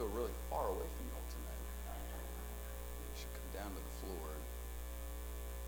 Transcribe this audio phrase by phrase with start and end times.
[0.00, 1.60] feel really far away from you all tonight.
[3.04, 4.44] You should come down to the floor and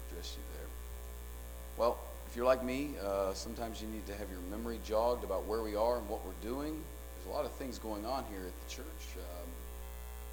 [0.09, 0.69] address you there.
[1.77, 5.45] Well, if you're like me, uh, sometimes you need to have your memory jogged about
[5.45, 6.81] where we are and what we're doing.
[6.81, 9.21] There's a lot of things going on here at the church.
[9.21, 9.49] Um,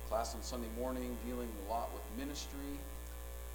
[0.07, 2.79] class on Sunday morning dealing a lot with ministry.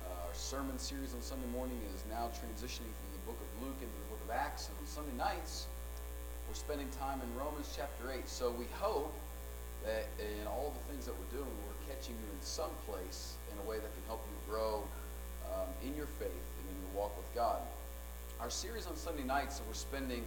[0.05, 3.81] Uh, our sermon series on Sunday morning is now transitioning from the book of Luke
[3.81, 4.69] into the book of Acts.
[4.69, 5.73] And on Sunday nights,
[6.47, 8.29] we're spending time in Romans chapter 8.
[8.29, 9.17] So we hope
[9.85, 13.59] that in all the things that we're doing, we're catching you in some place in
[13.65, 14.83] a way that can help you grow
[15.53, 17.61] um, in your faith and in your walk with God.
[18.41, 20.25] Our series on Sunday nights, so we're spending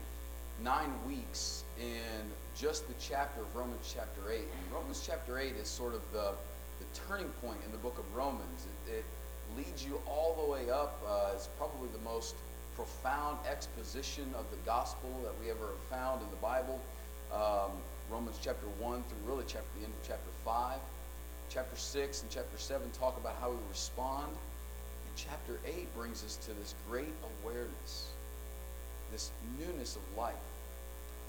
[0.64, 2.22] nine weeks in
[2.56, 4.40] just the chapter of Romans chapter 8.
[4.40, 6.34] And Romans chapter 8 is sort of the,
[6.80, 8.68] the turning point in the book of Romans.
[8.88, 9.06] It, it
[9.56, 11.02] leads you all the way up.
[11.08, 12.36] Uh, it's probably the most
[12.76, 16.80] profound exposition of the gospel that we ever have found in the Bible.
[17.34, 17.72] Um,
[18.10, 20.80] Romans chapter 1 through really chapter, the end of chapter 5.
[21.50, 24.28] Chapter 6 and chapter 7 talk about how we respond.
[24.28, 28.12] And chapter 8 brings us to this great awareness,
[29.12, 30.36] this newness of life.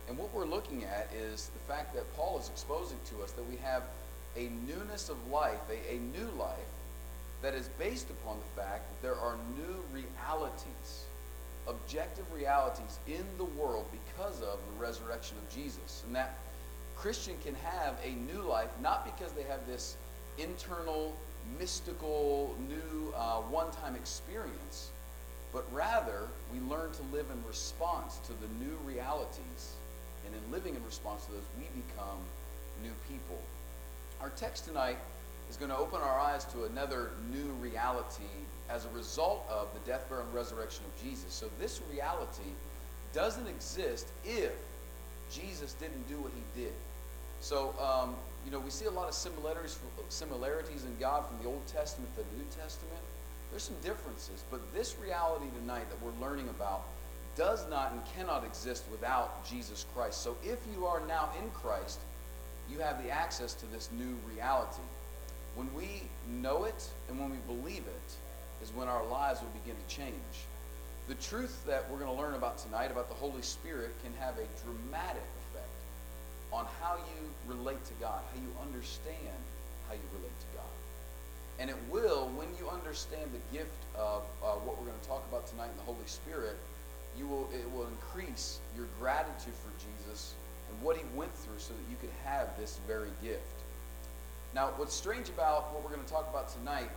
[0.09, 3.49] And what we're looking at is the fact that Paul is exposing to us that
[3.49, 3.83] we have
[4.37, 6.59] a newness of life, a, a new life,
[7.43, 11.05] that is based upon the fact that there are new realities,
[11.67, 16.03] objective realities in the world because of the resurrection of Jesus.
[16.07, 16.39] And that
[16.99, 19.97] Christian can have a new life not because they have this
[20.37, 21.17] internal,
[21.59, 24.91] mystical, new, uh, one time experience,
[25.53, 29.77] but rather we learn to live in response to the new realities.
[30.27, 32.19] And in living in response to those, we become
[32.83, 33.41] new people.
[34.21, 34.99] Our text tonight
[35.49, 38.25] is going to open our eyes to another new reality
[38.69, 41.33] as a result of the death, burial, and resurrection of Jesus.
[41.33, 42.51] So this reality
[43.15, 44.53] doesn't exist if
[45.31, 46.73] Jesus didn't do what he did.
[47.41, 51.49] So, um, you know, we see a lot of similarities, similarities in God from the
[51.49, 53.01] Old Testament to the New Testament.
[53.51, 56.83] There's some differences, but this reality tonight that we're learning about
[57.37, 60.23] does not and cannot exist without Jesus Christ.
[60.23, 62.01] So if you are now in Christ,
[62.71, 64.83] you have the access to this new reality.
[65.55, 68.13] When we know it and when we believe it
[68.63, 70.15] is when our lives will begin to change.
[71.07, 74.35] The truth that we're going to learn about tonight about the Holy Spirit can have
[74.35, 75.23] a dramatic
[76.53, 79.39] on how you relate to God, how you understand
[79.89, 80.65] how you relate to God.
[81.59, 85.25] And it will, when you understand the gift of uh, what we're going to talk
[85.29, 86.57] about tonight in the Holy Spirit,
[87.19, 90.35] you will, it will increase your gratitude for Jesus
[90.71, 93.43] and what he went through so that you could have this very gift.
[94.55, 96.91] Now, what's strange about what we're going to talk about tonight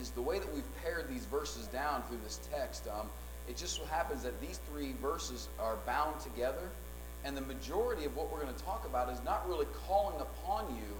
[0.00, 2.86] is the way that we've pared these verses down through this text.
[2.88, 3.08] Um,
[3.48, 6.70] it just so happens that these three verses are bound together
[7.24, 10.74] and the majority of what we're going to talk about is not really calling upon
[10.74, 10.96] you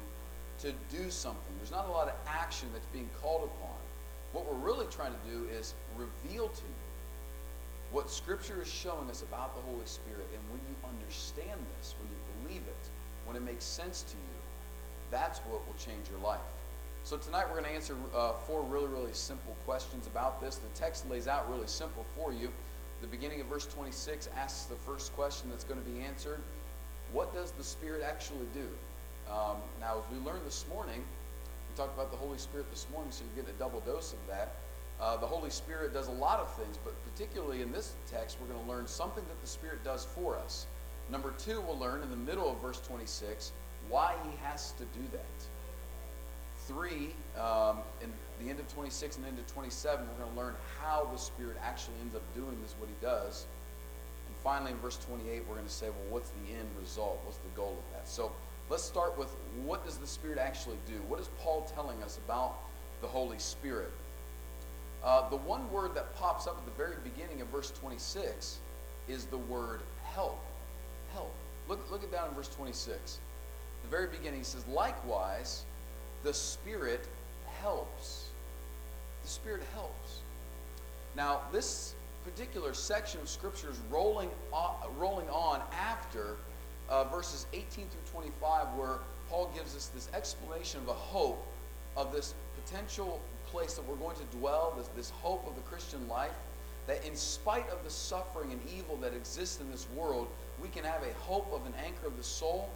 [0.58, 1.52] to do something.
[1.58, 3.76] There's not a lot of action that's being called upon.
[4.32, 6.80] What we're really trying to do is reveal to you
[7.90, 10.28] what Scripture is showing us about the Holy Spirit.
[10.32, 12.16] And when you understand this, when you
[12.46, 12.88] believe it,
[13.24, 14.40] when it makes sense to you,
[15.10, 16.40] that's what will change your life.
[17.02, 20.56] So tonight we're going to answer uh, four really, really simple questions about this.
[20.56, 22.50] The text lays out really simple for you.
[23.00, 26.40] The beginning of verse 26 asks the first question that's going to be answered
[27.12, 28.68] What does the Spirit actually do?
[29.32, 31.02] Um, now, as we learned this morning,
[31.70, 34.18] we talked about the Holy Spirit this morning, so you get a double dose of
[34.28, 34.56] that.
[35.00, 38.52] Uh, the Holy Spirit does a lot of things, but particularly in this text, we're
[38.52, 40.66] going to learn something that the Spirit does for us.
[41.10, 43.52] Number two, we'll learn in the middle of verse 26
[43.88, 45.24] why he has to do that.
[46.66, 48.12] Three, um, in
[48.42, 51.94] the end of 26 and into 27, we're going to learn how the Spirit actually
[52.00, 53.46] ends up doing this, what he does.
[54.26, 57.20] And finally, in verse 28, we're going to say, well, what's the end result?
[57.24, 58.08] What's the goal of that?
[58.08, 58.32] So
[58.68, 59.28] let's start with
[59.64, 60.94] what does the Spirit actually do?
[61.08, 62.56] What is Paul telling us about
[63.02, 63.92] the Holy Spirit?
[65.04, 68.58] Uh, the one word that pops up at the very beginning of verse 26
[69.08, 70.42] is the word help.
[71.12, 71.34] Help.
[71.68, 73.18] Look, look it down in verse 26.
[73.82, 75.64] the very beginning, he says, likewise,
[76.22, 77.06] the Spirit
[77.60, 78.29] helps
[79.22, 80.20] the Spirit helps.
[81.16, 81.94] Now, this
[82.24, 86.36] particular section of Scripture is rolling on, rolling on after
[86.88, 91.46] uh, verses 18 through 25, where Paul gives us this explanation of a hope
[91.96, 92.34] of this
[92.64, 96.34] potential place that we're going to dwell, this, this hope of the Christian life,
[96.86, 100.28] that in spite of the suffering and evil that exists in this world,
[100.62, 102.68] we can have a hope of an anchor of the soul.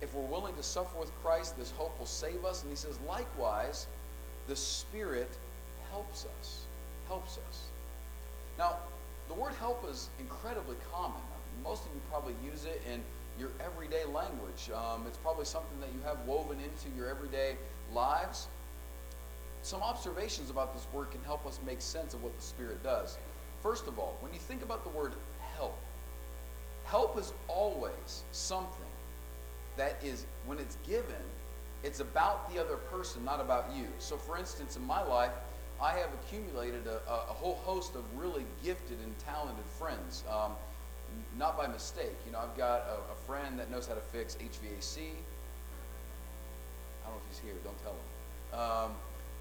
[0.00, 2.62] If we're willing to suffer with Christ, this hope will save us.
[2.62, 3.86] And he says, likewise,
[4.46, 5.30] the Spirit
[5.90, 6.66] helps us.
[7.08, 7.68] Helps us.
[8.58, 8.78] Now,
[9.28, 11.20] the word help is incredibly common.
[11.62, 13.00] Most of you probably use it in
[13.38, 14.70] your everyday language.
[14.74, 17.56] Um, it's probably something that you have woven into your everyday
[17.92, 18.48] lives.
[19.62, 23.16] Some observations about this word can help us make sense of what the Spirit does.
[23.62, 25.12] First of all, when you think about the word
[25.56, 25.78] help,
[26.84, 28.70] help is always something
[29.76, 31.24] that is, when it's given,
[31.82, 33.86] it's about the other person, not about you.
[33.98, 35.32] So, for instance, in my life,
[35.80, 40.22] I have accumulated a, a, whole host of really gifted and talented friends.
[40.30, 40.52] Um,
[41.38, 42.14] not by mistake.
[42.26, 44.98] You know, I've got a, a, friend that knows how to fix HVAC.
[44.98, 45.10] I
[47.04, 47.54] don't know if he's here.
[47.62, 48.58] Don't tell him.
[48.58, 48.92] Um,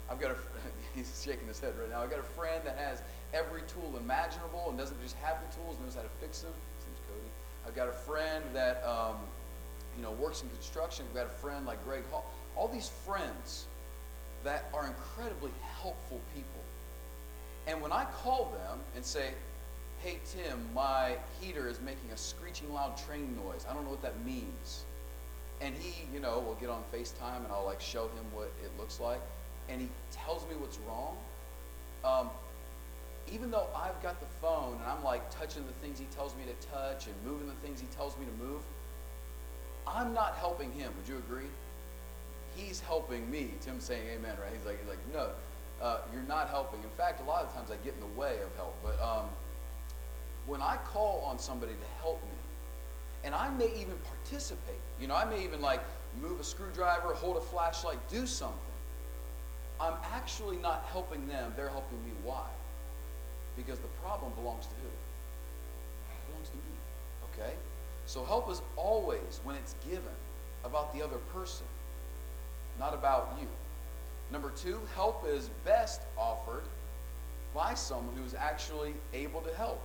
[0.09, 0.35] I've got a.
[0.95, 2.01] he's shaking his head right now.
[2.01, 3.01] I've got a friend that has
[3.33, 6.53] every tool imaginable and doesn't just have the tools, knows how to fix them.
[6.85, 7.29] Name's Cody.
[7.67, 9.15] I've got a friend that um,
[9.95, 11.05] you know works in construction.
[11.09, 12.25] I've got a friend like Greg Hall.
[12.55, 13.65] All these friends
[14.43, 15.51] that are incredibly
[15.81, 16.49] helpful people.
[17.67, 19.29] And when I call them and say,
[19.99, 23.65] hey, Tim, my heater is making a screeching loud train noise.
[23.69, 24.83] I don't know what that means.
[25.61, 28.71] And he, you know, will get on FaceTime and I'll like show him what it
[28.77, 29.21] looks like.
[29.69, 31.15] And he tells me what's wrong.
[32.03, 32.29] Um,
[33.31, 36.43] even though I've got the phone and I'm like touching the things he tells me
[36.43, 38.61] to touch and moving the things he tells me to move,
[39.87, 40.91] I'm not helping him.
[40.97, 41.47] Would you agree?
[42.55, 43.53] He's helping me.
[43.61, 44.51] Tim saying amen, right?
[44.55, 45.29] He's like, he's like no,
[45.81, 46.81] uh, you're not helping.
[46.83, 48.75] In fact, a lot of times I get in the way of help.
[48.83, 49.25] But um,
[50.45, 52.29] when I call on somebody to help me,
[53.23, 55.81] and I may even participate, you know, I may even like
[56.21, 58.59] move a screwdriver, hold a flashlight, do something.
[59.79, 62.11] I'm actually not helping them, they're helping me.
[62.23, 62.45] Why?
[63.57, 64.87] Because the problem belongs to who?
[64.87, 66.61] It belongs to me.
[67.33, 67.53] Okay?
[68.05, 70.03] So help is always, when it's given,
[70.63, 71.65] about the other person,
[72.79, 73.47] not about you.
[74.31, 76.63] Number two, help is best offered
[77.53, 79.81] by someone who's actually able to help.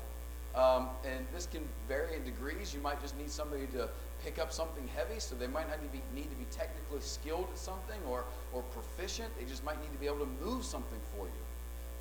[0.54, 2.72] Um, and this can vary in degrees.
[2.72, 3.88] You might just need somebody to
[4.24, 7.00] pick up something heavy, so they might not need to be, need to be technically
[7.00, 9.28] skilled at something or, or proficient.
[9.38, 11.42] They just might need to be able to move something for you.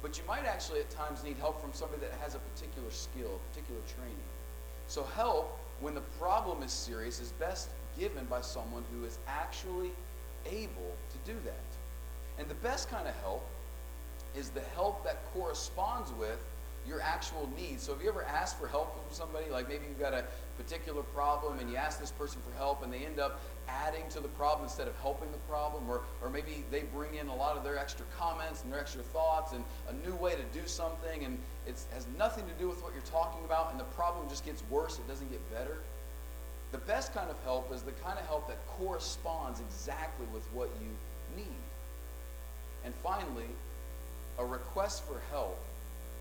[0.02, 3.40] But you might actually at times need help from somebody that has a particular skill,
[3.40, 4.16] a particular training.
[4.88, 7.70] So help, when the problem is serious, is best
[8.00, 9.92] given by someone who is actually
[10.46, 11.54] able to do that.
[12.40, 13.48] And the best kind of help
[14.36, 16.40] is the help that corresponds with
[16.88, 17.84] your actual needs.
[17.84, 19.50] So have you ever asked for help from somebody?
[19.50, 20.24] Like maybe you've got a
[20.58, 24.20] particular problem and you ask this person for help and they end up adding to
[24.22, 27.58] the problem instead of helping the problem or, or maybe they bring in a lot
[27.58, 31.26] of their extra comments and their extra thoughts and a new way to do something
[31.26, 31.38] and
[31.68, 34.64] it has nothing to do with what you're talking about and the problem just gets
[34.70, 35.78] worse it doesn't get better
[36.72, 40.70] the best kind of help is the kind of help that corresponds exactly with what
[40.82, 40.90] you
[41.36, 41.64] need
[42.88, 43.50] and finally
[44.40, 45.60] a request for help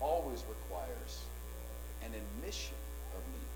[0.01, 1.23] always requires
[2.03, 2.75] an admission
[3.15, 3.51] of need.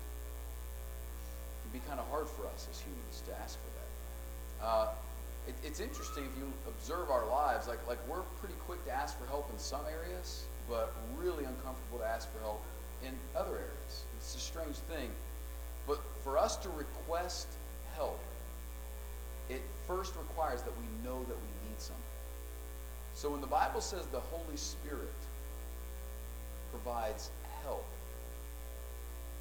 [1.52, 4.66] It can be kind of hard for us as humans to ask for that.
[4.66, 4.88] Uh,
[5.46, 9.18] it, it's interesting if you observe our lives, like, like we're pretty quick to ask
[9.18, 12.62] for help in some areas, but really uncomfortable to ask for help
[13.04, 14.04] in other areas.
[14.16, 15.10] It's a strange thing.
[15.86, 17.48] But for us to request
[17.96, 18.20] help,
[19.48, 22.02] it first requires that we know that we need something.
[23.14, 25.12] So when the Bible says the Holy Spirit
[26.72, 27.30] provides
[27.62, 27.84] help.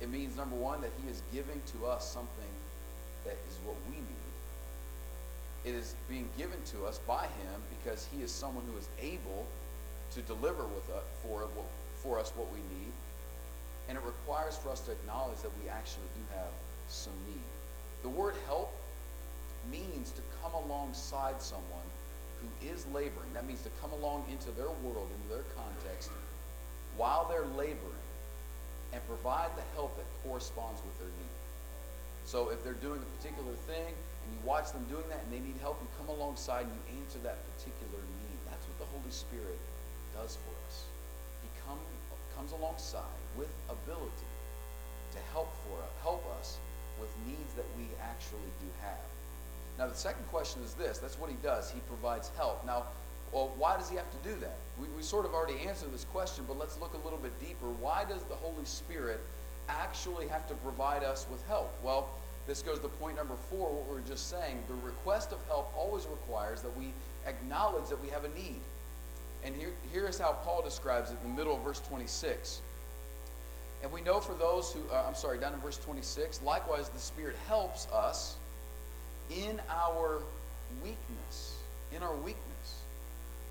[0.02, 2.54] It means, number one, that he is giving to us something
[3.26, 4.06] that is what we need.
[5.64, 9.46] It is being given to us by him because he is someone who is able
[10.12, 11.48] to deliver with us, for,
[11.96, 12.92] for us what we need.
[13.90, 16.52] And it requires for us to acknowledge that we actually do have
[16.88, 17.44] some need.
[18.04, 18.74] The word help
[19.70, 21.88] means to come alongside someone
[22.42, 23.34] who is laboring.
[23.34, 26.10] That means to come along into their world, into their context,
[26.98, 28.06] while they're laboring
[28.94, 31.38] and provide the help that corresponds with their need.
[32.26, 35.40] So if they're doing a particular thing and you watch them doing that and they
[35.40, 38.38] need help, you come alongside and you answer that particular need.
[38.50, 39.60] That's what the Holy Spirit
[40.14, 40.91] does for us.
[42.52, 43.02] Comes alongside
[43.38, 44.28] with ability
[45.12, 46.58] to help for help us
[47.00, 48.98] with needs that we actually do have.
[49.78, 50.98] Now the second question is this.
[50.98, 51.72] That's what he does.
[51.72, 52.66] He provides help.
[52.66, 52.86] Now
[53.32, 54.58] well, why does he have to do that?
[54.80, 57.68] We, we sort of already answered this question, but let's look a little bit deeper.
[57.80, 59.22] Why does the Holy Spirit
[59.70, 61.74] actually have to provide us with help?
[61.82, 62.10] Well,
[62.48, 64.62] this goes to point number four, what we were just saying.
[64.68, 66.92] The request of help always requires that we
[67.26, 68.60] acknowledge that we have a need.
[69.44, 72.62] And here, here is how Paul describes it in the middle of verse 26.
[73.84, 77.00] And we know for those who, uh, I'm sorry, down in verse 26, likewise the
[77.00, 78.36] Spirit helps us
[79.30, 80.22] in our
[80.84, 81.58] weakness.
[81.92, 82.42] In our weakness.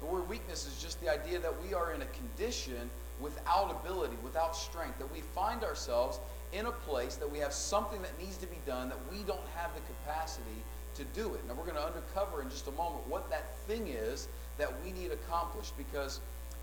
[0.00, 2.88] The word weakness is just the idea that we are in a condition
[3.20, 6.20] without ability, without strength, that we find ourselves
[6.52, 9.46] in a place that we have something that needs to be done that we don't
[9.56, 11.40] have the capacity to do it.
[11.46, 14.28] Now, we're going to undercover in just a moment what that thing is
[14.58, 16.20] that we need accomplished because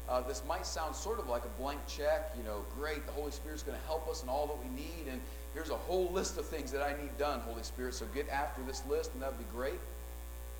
[0.09, 2.31] uh, this might sound sort of like a blank check.
[2.37, 5.11] You know, great, the Holy Spirit's going to help us in all that we need,
[5.11, 5.19] and
[5.53, 7.93] here's a whole list of things that I need done, Holy Spirit.
[7.93, 9.79] So get after this list, and that would be great.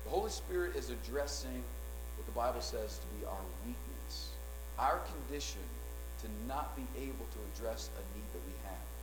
[0.04, 1.62] The Holy Spirit is addressing
[2.16, 4.30] what the Bible says to be our weakness,
[4.78, 5.62] our condition
[6.22, 8.97] to not be able to address a need that we have.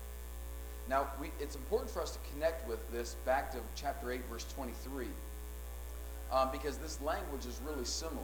[0.87, 4.45] Now, we, it's important for us to connect with this back to chapter 8, verse
[4.55, 5.07] 23,
[6.31, 8.21] um, because this language is really similar.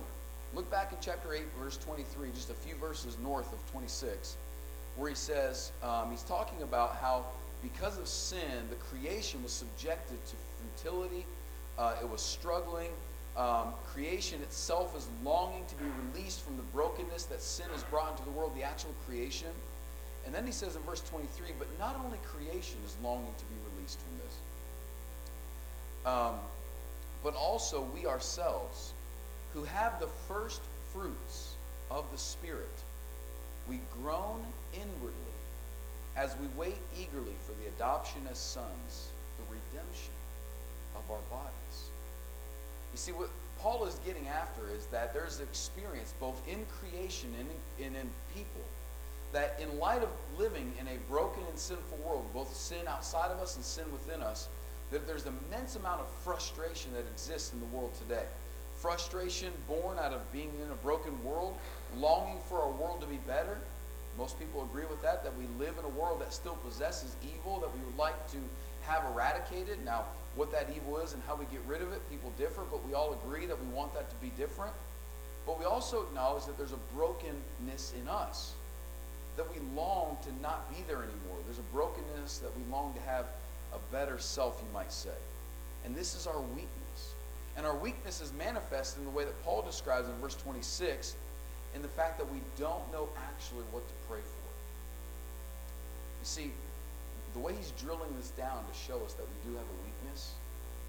[0.54, 4.38] Look back in chapter 8, verse 23, just a few verses north of 26,
[4.96, 7.26] where he says, um, he's talking about how
[7.64, 10.36] because of sin, the creation was subjected to
[10.76, 11.26] futility,
[11.78, 12.90] uh, it was struggling.
[13.38, 18.12] Um, creation itself is longing to be released from the brokenness that sin has brought
[18.12, 19.48] into the world, the actual creation.
[20.26, 23.56] And then he says in verse 23, but not only creation is longing to be
[23.76, 24.36] released from this,
[26.06, 26.36] um,
[27.24, 28.94] but also we ourselves,
[29.54, 30.62] who have the first
[30.94, 31.56] fruits
[31.90, 32.70] of the Spirit,
[33.68, 35.16] we groan inwardly
[36.16, 40.14] as we wait eagerly for the adoption as sons, the redemption
[40.96, 41.90] of our bodies.
[42.92, 47.48] You see, what Paul is getting after is that there's experience both in creation and
[47.80, 48.62] in, and in people
[49.34, 53.40] that in light of living in a broken and sinful world, both sin outside of
[53.40, 54.50] us and sin within us,
[54.92, 58.26] that there's an immense amount of frustration that exists in the world today.
[58.76, 61.56] Frustration born out of being in a broken world,
[61.98, 63.58] longing for our world to be better.
[64.18, 67.60] Most people agree with that, that we live in a world that still possesses evil
[67.60, 68.38] that we would like to
[68.82, 69.84] have eradicated.
[69.86, 72.86] Now, what that evil is and how we get rid of it, people differ, but
[72.86, 74.74] we all agree that we want that to be different.
[75.46, 78.54] But we also acknowledge that there's a brokenness in us
[79.38, 81.38] that we long to not be there anymore.
[81.46, 83.26] There's a brokenness that we long to have
[83.74, 85.10] a better self, you might say.
[85.86, 87.16] And this is our weakness.
[87.58, 91.16] And our weakness is manifest in the way that Paul describes in verse 26
[91.76, 94.52] in the fact that we don't know actually what to pray for.
[96.20, 96.52] You see,
[97.34, 100.34] the way he's drilling this down to show us that we do have a weakness,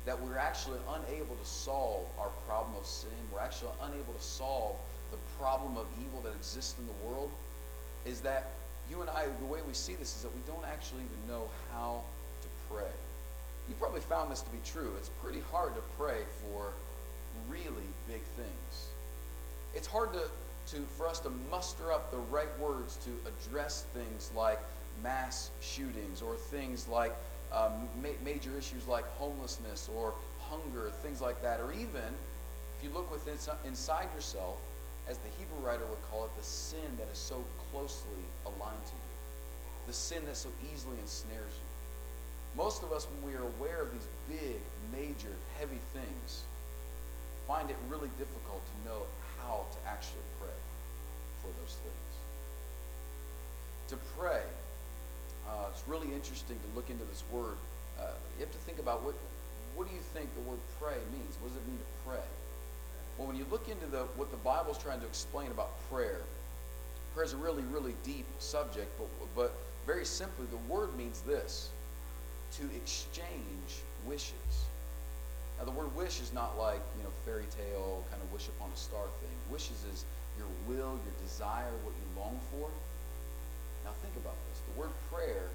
[0.05, 4.77] that we're actually unable to solve our problem of sin, we're actually unable to solve
[5.11, 7.31] the problem of evil that exists in the world,
[8.05, 8.51] is that
[8.91, 11.49] you and I, the way we see this is that we don't actually even know
[11.73, 12.03] how
[12.43, 12.91] to pray.
[13.69, 14.93] You probably found this to be true.
[14.99, 16.73] It's pretty hard to pray for
[17.49, 18.89] really big things.
[19.75, 20.23] It's hard to,
[20.75, 24.61] to for us to muster up the right words to address things like
[25.03, 27.15] mass shootings or things like
[27.53, 32.03] um, ma- major issues like homelessness or hunger, things like that, or even
[32.77, 34.59] if you look within inside yourself
[35.09, 38.93] as the Hebrew writer would call it, the sin that is so closely aligned to
[38.93, 39.13] you,
[39.87, 41.69] the sin that so easily ensnares you.
[42.57, 44.61] Most of us, when we are aware of these big,
[44.93, 46.43] major, heavy things,
[47.49, 49.03] find it really difficult to know
[49.41, 50.59] how to actually pray
[51.41, 52.13] for those things.
[53.89, 54.43] To pray,
[55.49, 57.57] uh, it's really interesting to look into this word.
[57.99, 59.15] Uh, you have to think about what,
[59.75, 61.37] what do you think the word pray means?
[61.41, 62.27] What does it mean to pray?
[63.19, 66.21] Well, when you look into the, what the Bible's trying to explain about prayer,
[67.15, 69.55] prayer is a really, really deep subject, but, but
[69.87, 71.71] very simply, the word means this
[72.53, 74.67] to exchange wishes.
[75.59, 78.71] Now, the word wish is not like, you know, fairy tale kind of wish upon
[78.73, 79.31] a star thing.
[79.51, 80.05] Wishes is
[80.39, 82.69] your will, your desire, what you long for.
[83.85, 84.63] Now, think about this.
[84.75, 85.49] The word prayer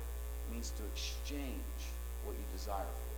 [0.52, 1.80] means to exchange
[2.26, 3.16] what you desire for.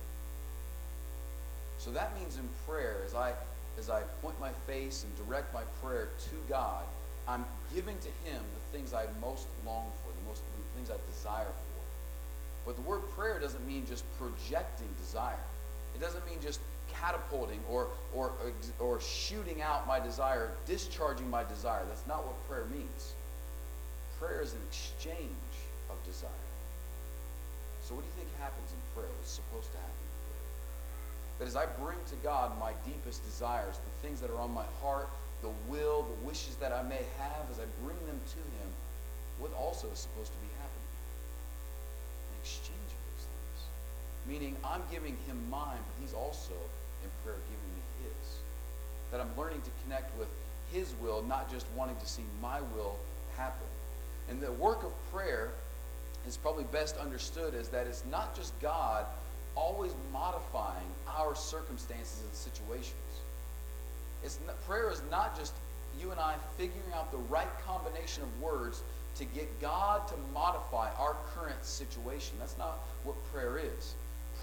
[1.78, 3.32] So that means in prayer, as I
[3.80, 6.84] as I point my face and direct my prayer to God,
[7.26, 11.00] I'm giving to Him the things I most long for, the most the things I
[11.10, 11.80] desire for.
[12.66, 15.42] But the word prayer doesn't mean just projecting desire.
[15.94, 16.60] It doesn't mean just
[16.92, 18.32] catapulting or, or,
[18.78, 21.82] or shooting out my desire, discharging my desire.
[21.88, 23.14] That's not what prayer means.
[24.20, 25.54] Prayer is an exchange
[25.88, 26.30] of desire.
[27.82, 29.08] So, what do you think happens in prayer?
[29.16, 29.94] What's supposed to happen?
[31.40, 34.68] That as I bring to God my deepest desires, the things that are on my
[34.82, 35.08] heart,
[35.40, 38.68] the will, the wishes that I may have, as I bring them to Him,
[39.38, 40.92] what also is supposed to be happening?
[42.28, 43.58] An exchange of those things.
[44.28, 46.52] Meaning I'm giving Him mine, but He's also
[47.02, 48.36] in prayer giving me His.
[49.10, 50.28] That I'm learning to connect with
[50.70, 52.96] His will, not just wanting to see my will
[53.38, 53.66] happen.
[54.28, 55.48] And the work of prayer
[56.28, 59.06] is probably best understood as that it's not just God
[59.54, 62.94] always modifying our circumstances and situations.
[64.22, 65.54] It's not, prayer is not just
[66.00, 68.82] you and I figuring out the right combination of words
[69.16, 72.34] to get God to modify our current situation.
[72.38, 73.94] That's not what prayer is.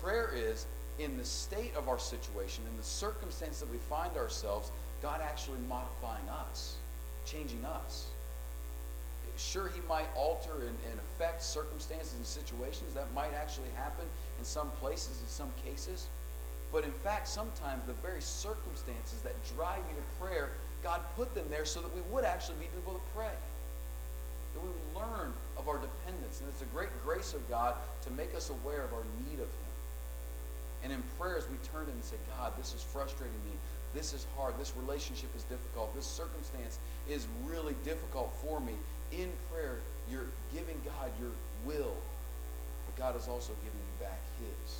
[0.02, 0.66] Prayer is
[1.00, 4.72] in the state of our situation, in the circumstance that we find ourselves,
[5.02, 6.76] God actually modifying us,
[7.26, 8.08] changing us.
[9.38, 12.94] Sure, He might alter and, and affect circumstances and situations.
[12.94, 14.06] That might actually happen
[14.40, 16.08] in some places, in some cases.
[16.72, 20.50] But in fact, sometimes the very circumstances that drive you to prayer,
[20.84, 23.32] God put them there so that we would actually be people to pray.
[24.54, 26.42] That we would learn of our dependence.
[26.42, 29.48] And it's a great grace of God to make us aware of our need of
[29.48, 29.68] Him.
[30.84, 33.54] And in prayers, we turn to Him and say, God, this is frustrating me.
[33.94, 34.54] This is hard.
[34.60, 35.96] This relationship is difficult.
[35.96, 36.80] This circumstance
[37.10, 38.74] is really difficult for me.
[39.12, 41.32] In prayer, you're giving God your
[41.66, 41.96] will,
[42.86, 44.80] but God is also giving you back His.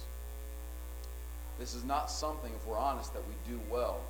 [1.60, 4.02] This is not something, if we're honest, that we do well.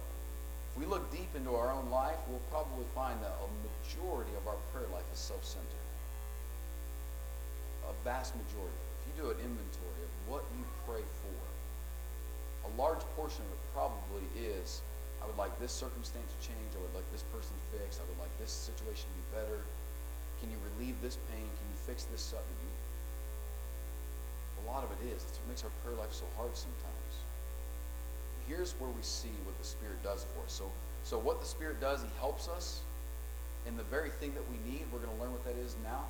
[0.72, 4.48] If we look deep into our own life, we'll probably find that a majority of
[4.48, 5.86] our prayer life is self centered.
[7.88, 8.78] A vast majority.
[9.00, 11.38] If you do an inventory of what you pray for,
[12.68, 14.82] a large portion of it probably is
[15.22, 16.72] I would like this circumstance to change.
[16.76, 18.00] I would like this person fixed.
[18.02, 19.60] I would like this situation to be better.
[20.42, 21.46] Can you relieve this pain?
[21.46, 22.46] Can you fix this something?
[24.66, 25.24] A lot of it is.
[25.24, 26.98] That's what makes our prayer life so hard sometimes
[28.48, 30.54] here's where we see what the Spirit does for us.
[30.54, 30.72] So,
[31.04, 32.82] so what the Spirit does, He helps us
[33.68, 34.88] in the very thing that we need.
[34.92, 36.06] We're going to learn what that is now.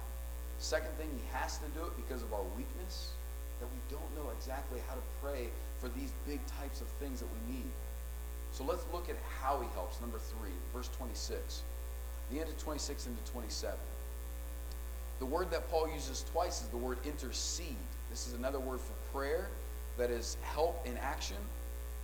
[0.59, 3.11] Second thing, He has to do it because of our weakness,
[3.59, 7.29] that we don't know exactly how to pray for these big types of things that
[7.33, 7.71] we need.
[8.51, 9.99] So let's look at how He helps.
[9.99, 11.63] Number three, verse 26.
[12.31, 13.75] The end of 26 into 27.
[15.19, 17.75] The word that Paul uses twice is the word intercede.
[18.09, 19.49] This is another word for prayer
[19.97, 21.37] that is help in action.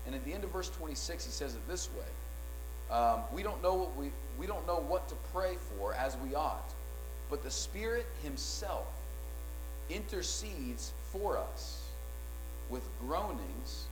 [0.05, 2.96] And at the end of verse 26, he says it this way.
[2.96, 6.36] Um, we don't know what we, we don't know what to pray for as we
[6.36, 6.74] ought,
[7.29, 8.88] but the Spirit Himself
[9.89, 11.82] intercedes for us
[12.70, 13.86] with groanings,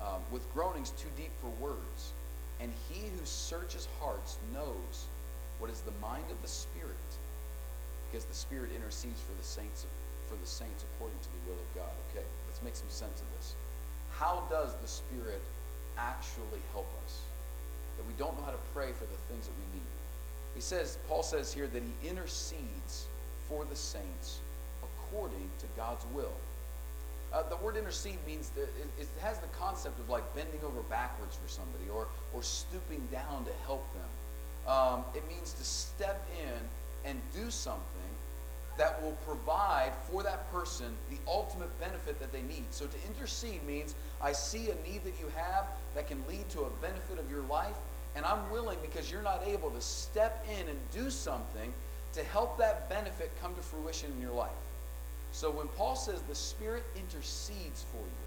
[0.00, 2.12] um, with groanings too deep for words.
[2.60, 5.06] And He who searches hearts knows
[5.58, 6.96] what is the mind of the Spirit,
[8.08, 9.86] because the Spirit intercedes for the saints
[10.26, 11.94] for the saints according to the will of God.
[12.10, 13.54] Okay, let's make some sense of this
[14.18, 15.42] how does the Spirit
[15.98, 17.20] actually help us?
[17.96, 19.86] That we don't know how to pray for the things that we need.
[20.54, 23.06] He says, Paul says here that he intercedes
[23.48, 24.40] for the saints
[24.82, 26.32] according to God's will.
[27.32, 30.80] Uh, the word intercede means that it, it, has the concept of like bending over
[30.88, 34.72] backwards for somebody or, or stooping down to help them.
[34.72, 36.54] Um, it means to step in
[37.06, 37.82] and do something
[38.76, 42.64] that will provide for that person the ultimate benefit that they need.
[42.70, 46.62] So to intercede means I see a need that you have that can lead to
[46.62, 47.76] a benefit of your life,
[48.14, 51.72] and I'm willing because you're not able to step in and do something
[52.12, 54.50] to help that benefit come to fruition in your life.
[55.32, 58.24] So when Paul says the Spirit intercedes for you,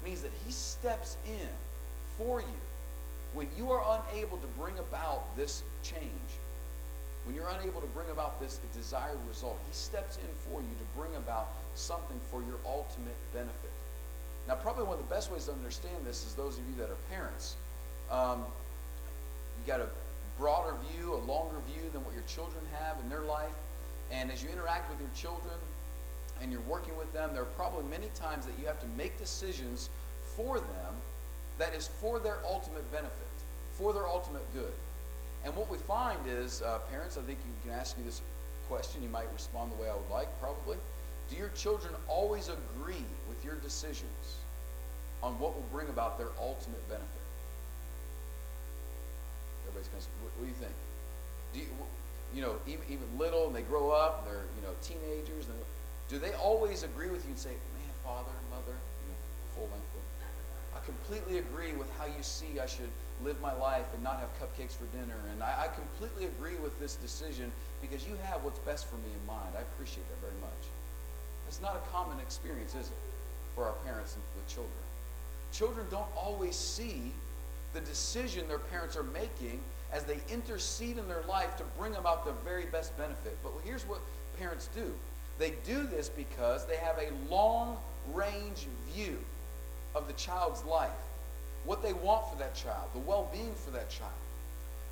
[0.00, 1.48] it means that he steps in
[2.16, 2.46] for you
[3.34, 6.00] when you are unable to bring about this change
[7.30, 10.98] when you're unable to bring about this desired result, he steps in for you to
[10.98, 13.70] bring about something for your ultimate benefit.
[14.48, 16.90] Now, probably one of the best ways to understand this is those of you that
[16.90, 17.54] are parents.
[18.10, 18.42] Um,
[19.60, 19.86] you got a
[20.40, 23.54] broader view, a longer view than what your children have in their life.
[24.10, 25.54] And as you interact with your children
[26.42, 29.16] and you're working with them, there are probably many times that you have to make
[29.20, 29.88] decisions
[30.34, 30.94] for them
[31.58, 33.30] that is for their ultimate benefit,
[33.74, 34.72] for their ultimate good.
[35.44, 38.20] And what we find is, uh, parents, I think you can ask you this
[38.68, 39.02] question.
[39.02, 40.76] You might respond the way I would like, probably.
[41.30, 44.38] Do your children always agree with your decisions
[45.22, 47.08] on what will bring about their ultimate benefit?
[49.64, 50.76] Everybody's going to say, what, what, do you think?
[51.52, 51.66] Do you,
[52.34, 55.58] you know, even, even little and they grow up, they're, you know, teenagers, and
[56.08, 59.18] do they always agree with you and say, man, father, mother, you know,
[59.54, 59.86] full length
[60.74, 62.90] I completely agree with how you see I should
[63.24, 65.16] live my life and not have cupcakes for dinner.
[65.32, 69.10] And I, I completely agree with this decision because you have what's best for me
[69.12, 69.54] in mind.
[69.56, 70.62] I appreciate that very much.
[71.48, 72.96] It's not a common experience, is it,
[73.54, 74.72] for our parents and with children?
[75.52, 77.12] Children don't always see
[77.72, 79.60] the decision their parents are making
[79.92, 83.36] as they intercede in their life to bring about the very best benefit.
[83.42, 84.00] But here's what
[84.38, 84.92] parents do
[85.38, 87.78] they do this because they have a long
[88.12, 89.18] range view
[89.94, 90.90] of the child's life,
[91.64, 94.12] what they want for that child, the well being for that child.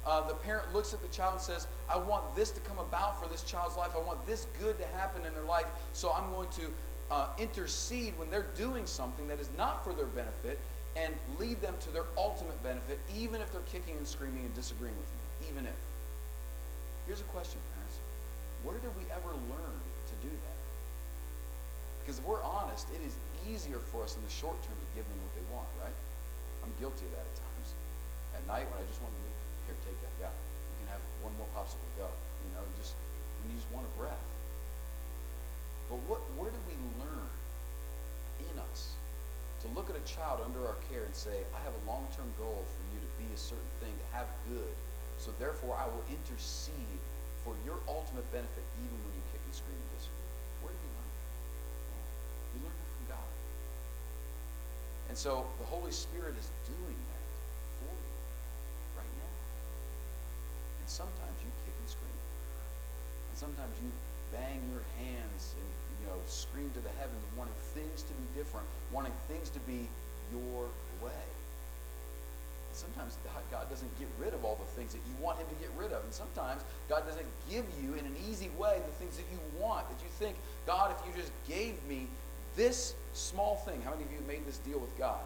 [0.07, 3.23] Uh, the parent looks at the child and says, I want this to come about
[3.23, 3.91] for this child's life.
[3.95, 5.67] I want this good to happen in their life.
[5.93, 6.63] So I'm going to
[7.11, 10.59] uh, intercede when they're doing something that is not for their benefit
[10.97, 14.97] and lead them to their ultimate benefit, even if they're kicking and screaming and disagreeing
[14.97, 15.51] with me.
[15.51, 15.77] Even if.
[17.07, 17.99] Here's a question, parents
[18.65, 19.79] where did we ever learn
[20.11, 20.59] to do that?
[22.03, 23.15] Because if we're honest, it is
[23.47, 25.95] easier for us in the short term to give them what they want, right?
[26.69, 27.69] I'm guilty of that at times.
[28.37, 29.21] At night when I just want to,
[29.65, 30.29] here, take that, yeah.
[30.29, 32.13] You can have one more popsicle, go.
[32.45, 32.93] You know, just,
[33.41, 34.21] when you just want a breath.
[35.89, 37.33] But what, where did we learn
[38.53, 38.93] in us
[39.65, 42.61] to look at a child under our care and say, I have a long-term goal
[42.61, 44.77] for you to be a certain thing, to have good,
[45.17, 47.01] so therefore I will intercede
[47.49, 50.29] for your ultimate benefit even when you kick and scream and disagree.
[50.61, 51.08] Where do we learn
[55.09, 57.25] And so the Holy Spirit is doing that
[57.81, 58.15] for you
[58.97, 59.33] right now.
[60.81, 62.21] And sometimes you kick and scream.
[63.33, 63.89] And sometimes you
[64.33, 65.69] bang your hands and
[66.01, 69.89] you know scream to the heavens, wanting things to be different, wanting things to be
[70.29, 70.69] your
[71.01, 71.25] way.
[72.69, 73.17] And sometimes
[73.51, 75.93] God doesn't get rid of all the things that you want Him to get rid
[75.93, 79.41] of, and sometimes God doesn't give you in an easy way the things that you
[79.57, 79.89] want.
[79.89, 82.07] That you think, God, if you just gave me
[82.59, 85.23] this small thing, how many of you made this deal with God?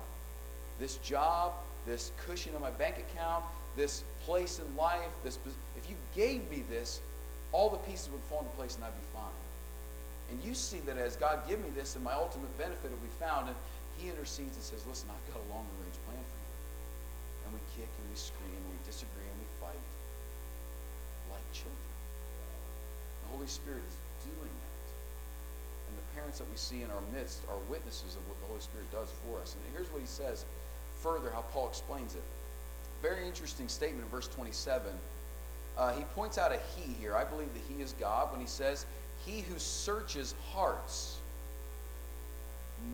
[0.79, 1.55] This job,
[1.87, 3.43] this cushion on my bank account,
[3.75, 5.39] this place in life, this
[5.75, 7.01] if you gave me this,
[7.51, 9.41] all the pieces would fall into place and I'd be fine.
[10.31, 13.17] And you see that as God give me this and my ultimate benefit will be
[13.19, 13.57] found, and
[13.97, 16.53] he intercedes and says, listen, I've got a longer range plan for you.
[17.49, 19.85] And we kick and we scream and we disagree and we fight
[21.33, 21.89] like children.
[23.25, 23.97] The Holy Spirit is
[24.29, 24.72] doing that.
[26.15, 29.09] Parents that we see in our midst are witnesses of what the Holy Spirit does
[29.25, 29.55] for us.
[29.55, 30.45] And here's what he says
[31.01, 32.23] further, how Paul explains it.
[33.01, 34.93] Very interesting statement in verse 27
[35.77, 37.17] uh, he points out a he here.
[37.17, 38.87] I believe that he is God when he says,
[39.25, 41.19] He who searches hearts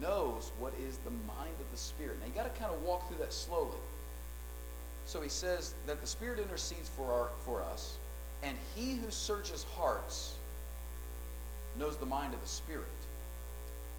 [0.00, 2.18] knows what is the mind of the Spirit.
[2.20, 3.78] Now you got to kind of walk through that slowly.
[5.06, 7.96] So he says that the Spirit intercedes for, our, for us,
[8.42, 10.34] and he who searches hearts
[11.78, 12.84] knows the mind of the Spirit.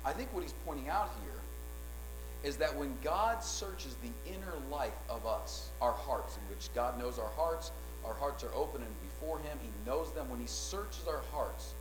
[0.06, 1.34] I think what he's pointing out here
[2.44, 6.98] is that when God searches the inner life of us, our hearts, in which God
[6.98, 7.72] knows our hearts,
[8.06, 9.58] our hearts are open and before Him.
[9.62, 10.30] He knows them.
[10.30, 11.74] When He searches our hearts,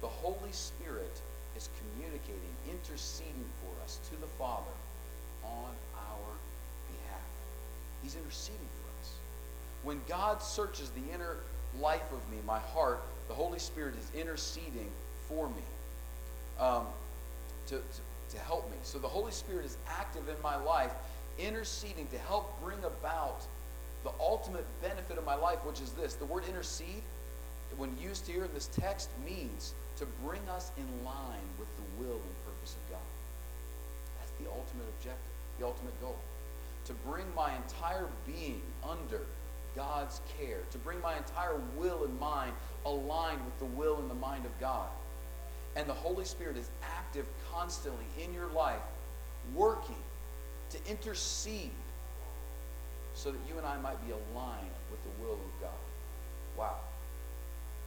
[0.00, 1.20] the Holy Spirit
[1.56, 4.72] is communicating, interceding for us to the Father
[5.44, 6.32] on our
[6.88, 7.22] behalf.
[8.02, 9.12] He's interceding for us.
[9.82, 11.36] When God searches the inner
[11.78, 14.90] life of me, my heart, the Holy Spirit is interceding
[15.28, 15.62] for me
[16.58, 16.86] um,
[17.70, 17.80] to,
[18.36, 18.76] to, help me.
[18.82, 20.92] So the Holy Spirit is active in my life,
[21.38, 23.42] interceding to help bring about
[24.04, 26.14] the ultimate benefit of my life, which is this.
[26.14, 27.02] The word intercede,
[27.76, 32.16] when used here in this text, means to bring us in line with the will
[32.16, 33.08] and purpose of God.
[34.18, 36.16] That's the ultimate objective, the ultimate goal.
[36.86, 39.20] To bring my entire being under
[39.76, 42.52] God's care, to bring my entire will and mind
[42.84, 44.88] aligned with the will and the mind of God.
[45.76, 48.82] And the Holy Spirit is active constantly in your life,
[49.54, 50.02] working
[50.70, 51.70] to intercede
[53.14, 55.70] so that you and I might be aligned with the will of God.
[56.56, 56.76] Wow.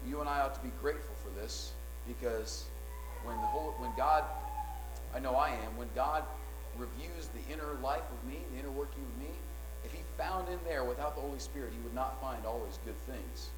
[0.08, 1.72] You and I ought to be grateful for this
[2.08, 2.66] because
[3.24, 4.26] when the whole when God
[5.16, 6.24] I know I am, when God
[6.78, 9.32] reviews the inner life of me, the inner working of me,
[9.86, 12.98] if he found in there without the Holy Spirit, he would not find always good
[13.06, 13.50] things.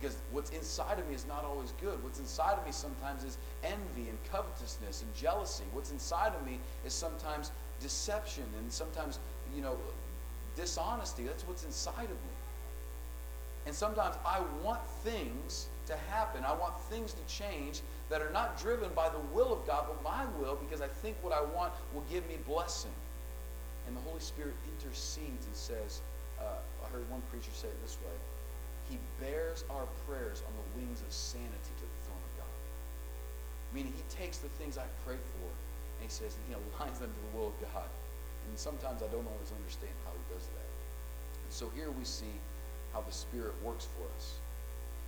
[0.00, 2.02] Because what's inside of me is not always good.
[2.04, 5.64] What's inside of me sometimes is envy and covetousness and jealousy.
[5.72, 9.18] What's inside of me is sometimes deception and sometimes,
[9.54, 9.76] you know,
[10.56, 11.24] dishonesty.
[11.24, 12.36] That's what's inside of me.
[13.66, 16.44] And sometimes I want things to happen.
[16.44, 20.02] I want things to change that are not driven by the will of God, but
[20.02, 22.94] my will, because I think what I want will give me blessing.
[23.86, 26.00] And the Holy Spirit intercedes and says,
[26.40, 26.44] uh,
[26.84, 28.14] I heard one preacher say it this way
[28.88, 32.56] He bears our prayers on the wings of sanity to the throne of God.
[33.72, 37.10] Meaning, He takes the things I pray for and He says, and He aligns them
[37.10, 37.88] to the will of God.
[38.48, 40.68] And sometimes I don't always understand how he does that.
[41.44, 42.32] And so here we see
[42.92, 44.36] how the Spirit works for us.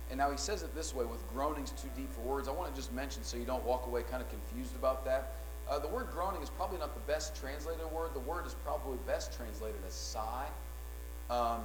[0.09, 2.47] And now he says it this way with groanings too deep for words.
[2.47, 5.35] I want to just mention so you don't walk away kind of confused about that.
[5.69, 8.13] Uh, the word groaning is probably not the best translated word.
[8.13, 10.47] The word is probably best translated as sigh.
[11.29, 11.61] Um,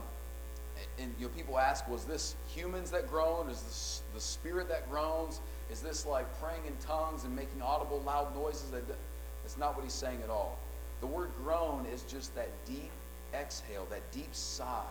[0.98, 3.48] and you know, people ask, was this humans that groan?
[3.48, 5.40] Is this the spirit that groans?
[5.70, 8.70] Is this like praying in tongues and making audible, loud noises?
[8.70, 10.58] That's not what he's saying at all.
[11.00, 12.90] The word groan is just that deep
[13.34, 14.82] exhale, that deep sigh,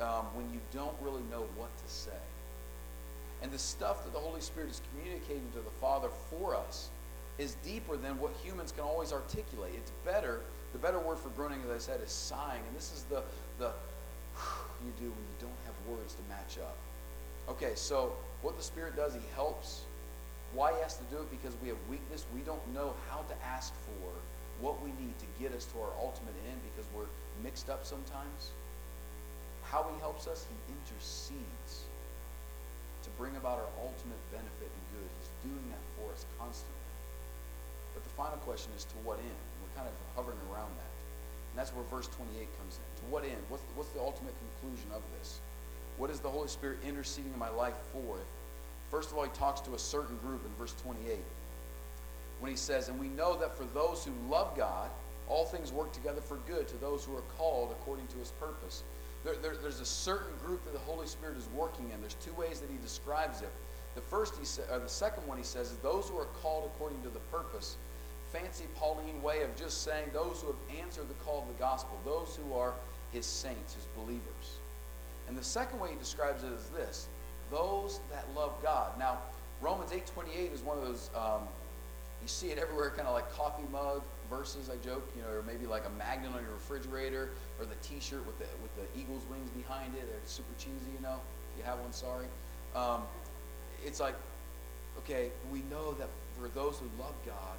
[0.00, 2.10] um, when you don't really know what to say.
[3.42, 6.88] And the stuff that the Holy Spirit is communicating to the Father for us
[7.38, 9.72] is deeper than what humans can always articulate.
[9.76, 10.40] It's better.
[10.72, 12.62] The better word for groaning, as I said, is sighing.
[12.66, 13.22] And this is the,
[13.58, 13.72] the
[14.84, 16.76] you do when you don't have words to match up.
[17.48, 18.12] Okay, so
[18.42, 19.82] what the Spirit does, He helps.
[20.52, 21.30] Why He has to do it?
[21.30, 22.26] Because we have weakness.
[22.34, 24.10] We don't know how to ask for
[24.60, 27.10] what we need to get us to our ultimate end because we're
[27.42, 28.52] mixed up sometimes.
[29.62, 31.88] How He helps us, He intercedes
[33.02, 35.08] to bring about our ultimate benefit and good.
[35.20, 36.78] He's doing that for us constantly.
[37.94, 39.42] But the final question is to what end?
[39.62, 40.94] We're kind of hovering around that.
[41.50, 42.87] And that's where verse 28 comes in.
[42.98, 43.38] To what end?
[43.48, 45.40] What's the, what's the ultimate conclusion of this?
[45.96, 48.18] What is the Holy Spirit interceding in my life for?
[48.90, 51.18] First of all, he talks to a certain group in verse 28
[52.40, 54.90] when he says, And we know that for those who love God,
[55.28, 58.82] all things work together for good to those who are called according to his purpose.
[59.24, 62.00] There, there, there's a certain group that the Holy Spirit is working in.
[62.00, 63.50] There's two ways that he describes it.
[63.94, 66.70] The first, he sa- or the second one he says is those who are called
[66.74, 67.76] according to the purpose.
[68.32, 71.98] Fancy Pauline way of just saying those who have answered the call of the gospel,
[72.04, 72.74] those who are
[73.12, 74.58] his saints, his believers.
[75.28, 77.08] And the second way he describes it is this:
[77.50, 78.98] those that love God.
[78.98, 79.18] Now,
[79.60, 81.42] Romans 8:28 is one of those um,
[82.22, 84.70] you see it everywhere, kind of like coffee mug verses.
[84.70, 88.26] I joke, you know, or maybe like a magnet on your refrigerator, or the T-shirt
[88.26, 90.00] with the with the eagle's wings behind it.
[90.00, 91.20] They're super cheesy, you know.
[91.52, 92.26] If you have one, sorry.
[92.74, 93.02] Um,
[93.84, 94.14] it's like,
[94.98, 97.56] okay, we know that for those who love God,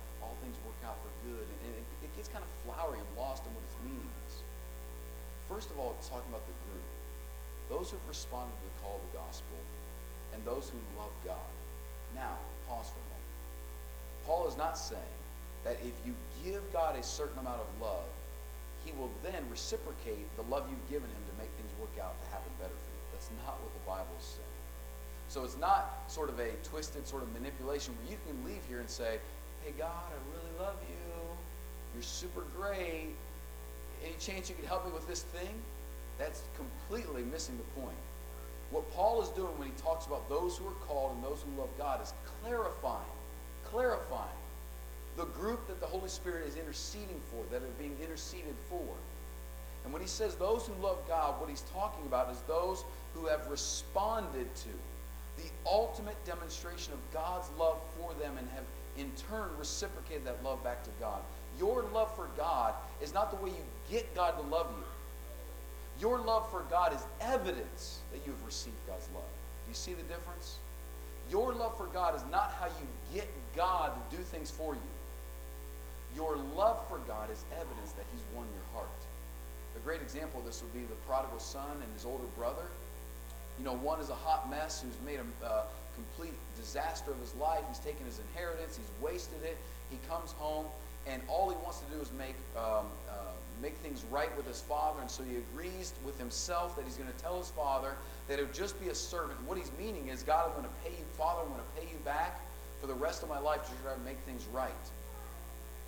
[0.90, 3.78] out for good, and, it, it gets kind of flowery and lost in what its
[3.86, 4.42] meaning is.
[5.46, 6.90] First of all, it's talking about the group,
[7.70, 9.58] those who've responded to the call of the gospel,
[10.34, 11.54] and those who love God.
[12.18, 13.34] Now, pause for a moment.
[14.26, 15.18] Paul is not saying
[15.64, 18.10] that if you give God a certain amount of love,
[18.86, 22.26] he will then reciprocate the love you've given him to make things work out to
[22.34, 23.02] happen better for you.
[23.14, 24.58] That's not what the Bible is saying.
[25.30, 28.80] So it's not sort of a twisted sort of manipulation where you can leave here
[28.80, 29.20] and say,
[29.64, 31.22] hey, God, I really love you.
[31.94, 33.10] You're super great.
[34.04, 35.54] Any chance you could help me with this thing?
[36.18, 37.98] That's completely missing the point.
[38.72, 41.60] What Paul is doing when he talks about those who are called and those who
[41.60, 43.04] love God is clarifying,
[43.64, 44.40] clarifying
[45.18, 48.86] the group that the Holy Spirit is interceding for, that are being interceded for.
[49.84, 53.26] And when he says those who love God, what he's talking about is those who
[53.26, 54.70] have responded to
[55.42, 58.64] the ultimate demonstration of God's love for them and have
[59.00, 61.22] in turn reciprocated that love back to God.
[61.58, 64.84] Your love for God is not the way you get God to love you.
[66.00, 69.24] Your love for God is evidence that you have received God's love.
[69.66, 70.58] Do you see the difference?
[71.30, 74.90] Your love for God is not how you get God to do things for you.
[76.16, 78.90] Your love for God is evidence that He's won your heart.
[79.76, 82.66] A great example of this would be the prodigal son and his older brother.
[83.58, 85.64] You know, one is a hot mess who's made a uh,
[86.00, 87.62] complete disaster of his life.
[87.68, 89.58] He's taken his inheritance, he's wasted it.
[89.90, 90.66] He comes home,
[91.08, 94.62] and all he wants to do is make um, uh, make things right with his
[94.62, 95.02] father.
[95.02, 97.96] And so he agrees with himself that he's going to tell his father
[98.28, 99.40] that it would just be a servant.
[99.46, 101.92] What he's meaning is, God, I'm going to pay you, Father, I'm going to pay
[101.92, 102.40] you back
[102.80, 104.86] for the rest of my life to try to make things right.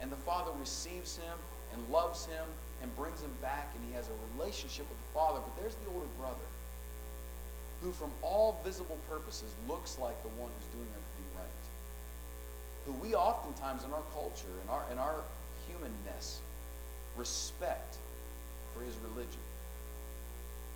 [0.02, 1.38] And the father receives him
[1.74, 2.44] and loves him
[2.82, 5.40] and brings him back, and he has a relationship with the father.
[5.40, 6.44] But there's the older brother
[7.82, 11.64] who, from all visible purposes, looks like the one who's doing everything right.
[12.86, 15.22] Who we oftentimes in our culture, in our, in our
[15.68, 16.42] humanness,
[17.18, 17.98] respect
[18.74, 19.42] for his religion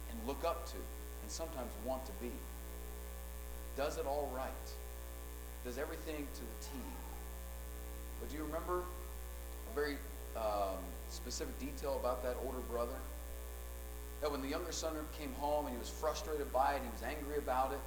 [0.10, 0.78] and look up to
[1.22, 2.32] and sometimes want to be.
[3.78, 4.52] Does it all right.
[5.66, 6.70] Does everything to the T.
[8.20, 8.82] But do you remember
[9.72, 9.98] a very
[10.36, 12.96] um, specific detail about that older brother?
[14.26, 17.06] That when the younger son came home and he was frustrated by it, he was
[17.06, 17.80] angry about it,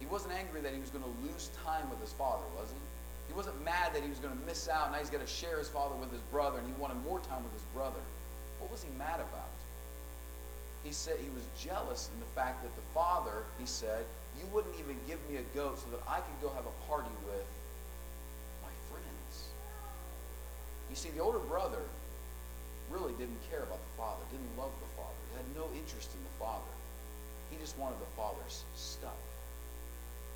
[0.00, 2.80] he wasn't angry that he was going to lose time with his father, was he?
[3.28, 4.92] He wasn't mad that he was going to miss out.
[4.92, 7.44] Now he's got to share his father with his brother, and he wanted more time
[7.44, 8.00] with his brother.
[8.64, 9.52] What was he mad about?
[10.88, 14.08] He said he was jealous in the fact that the father, he said,
[14.40, 17.12] you wouldn't even give me a goat so that I could go have a party
[17.28, 17.48] with
[18.64, 19.52] my friends.
[20.88, 21.84] You see, the older brother
[22.88, 26.22] really didn't care about the father, didn't love the father, he had no interest in
[26.22, 26.72] the father.
[27.50, 29.20] He just wanted the father's stuff.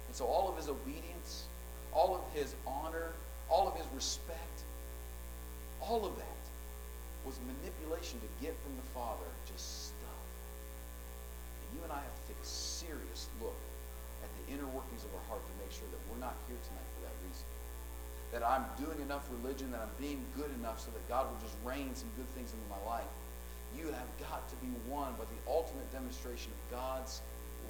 [0.06, 1.46] And so all of his obedience,
[1.92, 3.12] all of his honor,
[3.50, 4.62] all of his respect,
[5.80, 6.42] all of that
[7.24, 10.24] was manipulation to get from the Father just stuff.
[11.60, 13.56] And you and I have to take a serious look
[14.24, 16.88] at the inner workings of our heart to make sure that we're not here tonight
[16.96, 17.46] for that reason.
[18.32, 21.56] That I'm doing enough religion, that I'm being good enough so that God will just
[21.64, 23.12] rain some good things into my life.
[23.76, 27.20] You have got to be won by the ultimate demonstration of God's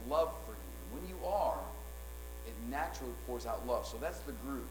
[0.09, 0.99] love for you.
[0.99, 1.59] When you are,
[2.47, 3.87] it naturally pours out love.
[3.87, 4.67] So that's the group.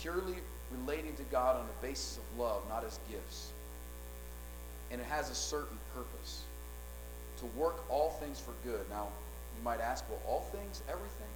[0.00, 0.36] Purely
[0.70, 3.52] relating to God on the basis of love, not as gifts.
[4.90, 6.42] And it has a certain purpose
[7.38, 8.88] to work all things for good.
[8.90, 9.08] Now,
[9.56, 11.32] You might ask, well, all things, everything?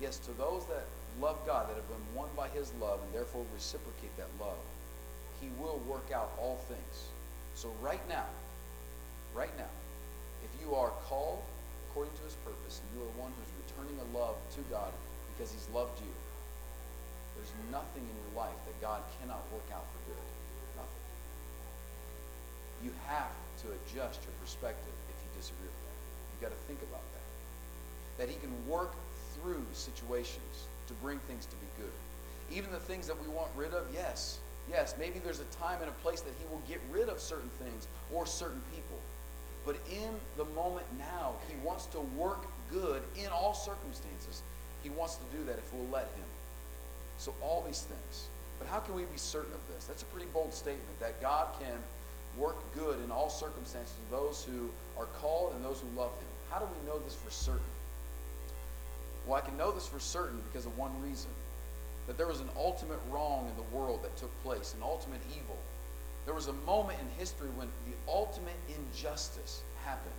[0.00, 0.84] Yes, to those that
[1.20, 4.58] love God, that have been won by his love, and therefore reciprocate that love,
[5.40, 7.08] he will work out all things.
[7.54, 8.26] So right now,
[9.34, 9.70] right now,
[10.42, 11.42] if you are called
[11.90, 14.90] according to his purpose, and you are one who's returning a love to God
[15.32, 16.10] because he's loved you,
[17.38, 20.26] there's nothing in your life that God cannot work out for good.
[20.74, 21.06] Nothing.
[22.82, 23.30] You have
[23.62, 25.98] to adjust your perspective if you disagree with that.
[26.34, 27.26] You've got to think about that.
[28.18, 28.94] That he can work
[29.38, 31.94] through situations to bring things to be good.
[32.50, 34.38] Even the things that we want rid of, yes.
[34.70, 37.50] Yes, maybe there's a time and a place that he will get rid of certain
[37.62, 38.98] things or certain people.
[39.66, 44.42] But in the moment now, he wants to work good in all circumstances.
[44.82, 46.28] He wants to do that if we'll let him.
[47.18, 48.28] So all these things.
[48.58, 49.84] But how can we be certain of this?
[49.84, 51.78] That's a pretty bold statement that God can
[52.36, 56.26] work good in all circumstances those who are called and those who love him.
[56.50, 57.60] How do we know this for certain?
[59.26, 61.30] Well, I can know this for certain because of one reason
[62.06, 65.56] that there was an ultimate wrong in the world that took place, an ultimate evil.
[66.24, 70.14] There was a moment in history when the ultimate injustice happened,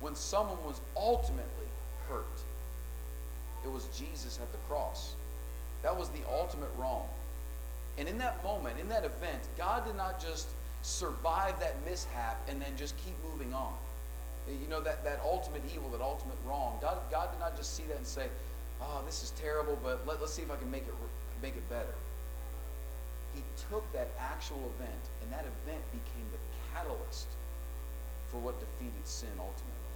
[0.00, 1.68] when someone was ultimately
[2.08, 2.24] hurt.
[3.64, 5.14] It was Jesus at the cross.
[5.82, 7.06] That was the ultimate wrong.
[7.98, 10.48] And in that moment, in that event, God did not just
[10.82, 13.74] survive that mishap and then just keep moving on.
[14.48, 16.78] You know, that, that ultimate evil, that ultimate wrong.
[16.80, 18.26] God, God did not just see that and say,
[18.80, 20.94] oh, this is terrible, but let, let's see if I can make it,
[21.46, 21.94] make it better.
[23.32, 26.42] He took that actual event, and that event became the
[26.74, 27.30] catalyst
[28.26, 29.94] for what defeated sin ultimately.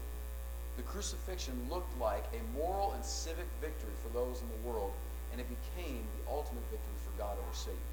[0.76, 4.94] The crucifixion looked like a moral and civic victory for those in the world,
[5.32, 7.90] and it became the ultimate victory for God over Satan.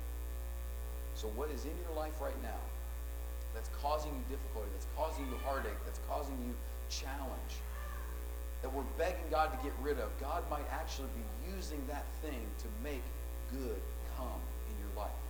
[1.15, 2.62] So, what is in your life right now
[3.58, 6.54] that's causing you difficulty, that's causing you heartache, that's causing you
[6.93, 7.58] challenge,
[8.62, 12.46] that we're begging God to get rid of, God might actually be using that thing
[12.62, 13.02] to make
[13.51, 13.79] good
[14.15, 15.23] come in your life.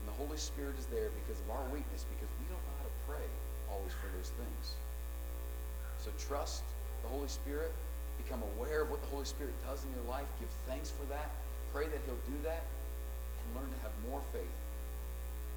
[0.00, 2.86] And the Holy Spirit is there because of our weakness, because we don't know how
[2.88, 3.26] to pray
[3.70, 4.64] always for those things.
[6.00, 6.62] So trust
[7.02, 7.72] the Holy Spirit,
[8.18, 11.30] become aware of what the Holy Spirit does in your life, give thanks for that,
[11.72, 14.56] pray that He'll do that, and learn to have more faith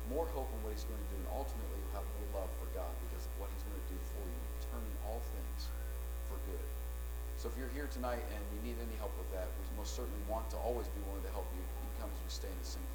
[0.09, 2.69] more hope in what he's going to do, and ultimately you'll have more love for
[2.77, 5.61] God because of what he's going to do for you, turning all things
[6.29, 6.74] for good.
[7.37, 10.23] So if you're here tonight and you need any help with that, we most certainly
[10.27, 11.61] want to always be willing to help you.
[11.61, 12.89] You can come as we stay in the same